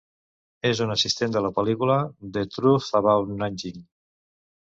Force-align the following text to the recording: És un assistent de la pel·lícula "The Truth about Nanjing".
És 0.67 0.79
un 0.85 0.93
assistent 0.93 1.33
de 1.35 1.43
la 1.47 1.51
pel·lícula 1.57 1.97
"The 2.37 2.43
Truth 2.55 2.89
about 3.01 3.31
Nanjing". 3.43 3.85